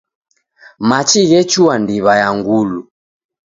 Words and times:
Machi 0.87 1.19
ghechua 1.29 1.73
ndiw'a 1.81 2.13
ya 2.21 2.29
Ngulu. 2.37 2.79